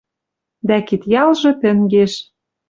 Дӓ 0.67 0.77
кид-ялжы 0.87 1.51
тӹнгеш 1.61 2.13